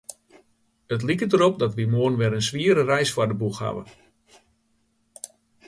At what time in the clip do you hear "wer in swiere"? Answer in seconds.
2.19-2.83